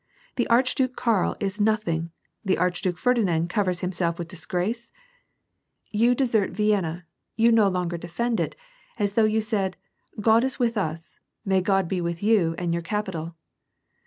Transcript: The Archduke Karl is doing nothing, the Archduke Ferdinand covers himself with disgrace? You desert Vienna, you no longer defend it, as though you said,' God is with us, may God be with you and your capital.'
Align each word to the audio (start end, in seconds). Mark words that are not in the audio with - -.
The 0.35 0.47
Archduke 0.47 0.95
Karl 0.95 1.37
is 1.39 1.57
doing 1.57 1.65
nothing, 1.65 2.11
the 2.43 2.57
Archduke 2.57 2.97
Ferdinand 2.97 3.49
covers 3.49 3.81
himself 3.81 4.17
with 4.17 4.29
disgrace? 4.29 4.91
You 5.91 6.15
desert 6.15 6.49
Vienna, 6.53 7.05
you 7.35 7.51
no 7.51 7.67
longer 7.67 7.97
defend 7.99 8.39
it, 8.39 8.55
as 8.97 9.13
though 9.13 9.25
you 9.25 9.41
said,' 9.41 9.77
God 10.19 10.43
is 10.43 10.57
with 10.57 10.75
us, 10.75 11.19
may 11.45 11.61
God 11.61 11.87
be 11.87 12.01
with 12.01 12.23
you 12.23 12.55
and 12.57 12.73
your 12.73 12.81
capital.' 12.81 13.35